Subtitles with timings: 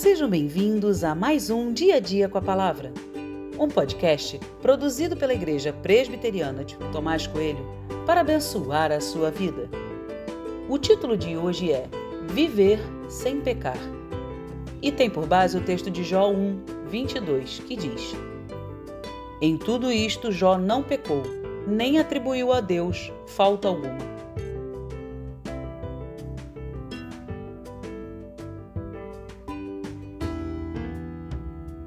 [0.00, 2.90] Sejam bem-vindos a mais um Dia a Dia com a Palavra,
[3.58, 7.62] um podcast produzido pela Igreja Presbiteriana de Tomás Coelho
[8.06, 9.68] para abençoar a sua vida.
[10.70, 11.86] O título de hoje é
[12.30, 13.76] Viver sem Pecar
[14.80, 18.16] e tem por base o texto de Jó 1, 22, que diz:
[19.38, 21.24] Em tudo isto Jó não pecou,
[21.66, 24.19] nem atribuiu a Deus falta alguma.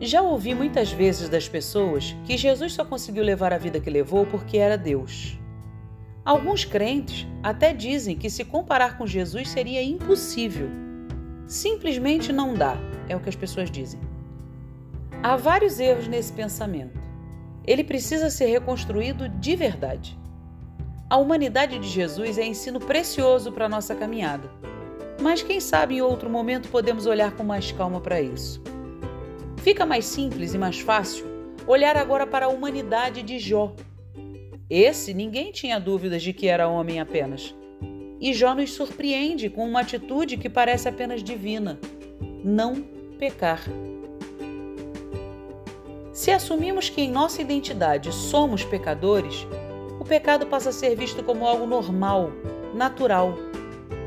[0.00, 4.24] Já ouvi muitas vezes das pessoas que Jesus só conseguiu levar a vida que levou
[4.26, 5.36] porque era Deus.
[6.24, 10.68] Alguns crentes até dizem que se comparar com Jesus seria impossível.
[11.48, 12.76] Simplesmente não dá,
[13.08, 13.98] é o que as pessoas dizem.
[15.20, 17.00] Há vários erros nesse pensamento.
[17.66, 20.16] Ele precisa ser reconstruído de verdade.
[21.10, 24.48] A humanidade de Jesus é ensino precioso para a nossa caminhada.
[25.20, 28.62] Mas quem sabe em outro momento podemos olhar com mais calma para isso.
[29.68, 31.26] Fica mais simples e mais fácil
[31.66, 33.74] olhar agora para a humanidade de Jó.
[34.70, 37.54] Esse ninguém tinha dúvidas de que era homem apenas.
[38.18, 41.78] E Jó nos surpreende com uma atitude que parece apenas divina:
[42.42, 42.76] não
[43.18, 43.60] pecar.
[46.14, 49.46] Se assumimos que em nossa identidade somos pecadores,
[50.00, 52.32] o pecado passa a ser visto como algo normal,
[52.74, 53.34] natural.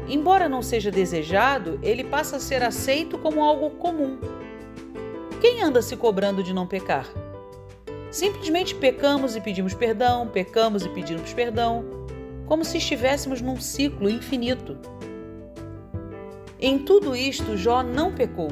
[0.10, 4.18] Embora não seja desejado, ele passa a ser aceito como algo comum.
[5.42, 7.08] Quem anda se cobrando de não pecar?
[8.12, 11.84] Simplesmente pecamos e pedimos perdão, pecamos e pedimos perdão,
[12.46, 14.78] como se estivéssemos num ciclo infinito.
[16.60, 18.50] Em tudo isto, Jó não pecou.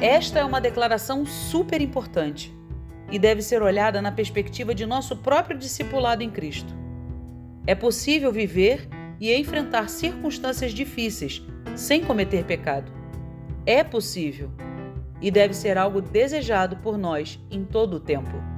[0.00, 2.52] Esta é uma declaração super importante
[3.08, 6.74] e deve ser olhada na perspectiva de nosso próprio discipulado em Cristo.
[7.68, 8.88] É possível viver
[9.20, 11.40] e enfrentar circunstâncias difíceis
[11.76, 12.90] sem cometer pecado.
[13.64, 14.50] É possível
[15.20, 18.57] e deve ser algo desejado por nós em todo o tempo.